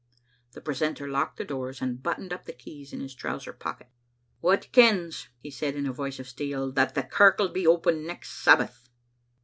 [0.53, 3.91] The precentor locked the doors, and buttoned up the keys in his trousers pockets.
[4.41, 8.31] "Wha kens," he said, in a voice of steel, "that the kirk'll be open next
[8.41, 8.89] Sabbath?"